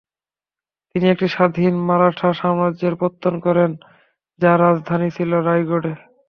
[0.95, 3.71] তিনি একটি স্বাধীন মারাঠা সাম্রাজ্যের পত্তন করেন,
[4.39, 5.91] যার রাজধানী ছিল রায়গড়ে।